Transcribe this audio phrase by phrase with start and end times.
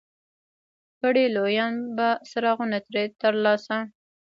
[1.01, 3.77] کړي لویان به څراغونه ترې ترلاسه